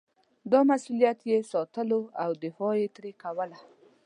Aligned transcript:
دا 0.51 0.59
مسووليت 0.69 1.19
یې 1.31 1.37
ساتلو 1.51 2.01
او 2.23 2.29
دفاع 2.43 2.73
یې 2.81 2.87
ترې 2.95 3.11
کوله. 3.23 3.57